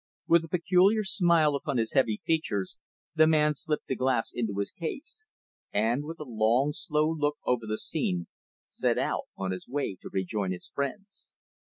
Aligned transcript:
With 0.27 0.43
a 0.43 0.47
peculiar 0.47 1.03
smile 1.03 1.53
upon 1.53 1.77
his 1.77 1.93
heavy 1.93 2.21
features, 2.25 2.79
the 3.13 3.27
man 3.27 3.53
slipped 3.53 3.85
the 3.85 3.95
glass 3.95 4.31
into 4.33 4.59
its 4.59 4.71
case, 4.71 5.27
and, 5.71 6.05
with 6.05 6.19
a 6.19 6.23
long, 6.23 6.73
slow 6.73 7.07
look 7.07 7.37
over 7.45 7.67
the 7.67 7.77
scene, 7.77 8.25
set 8.71 8.97
out 8.97 9.25
on 9.37 9.51
his 9.51 9.67
way 9.69 9.97
to 10.01 10.09
rejoin 10.11 10.53
his 10.53 10.69
friends. 10.69 11.33